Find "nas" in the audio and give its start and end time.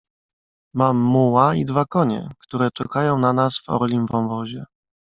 3.33-3.59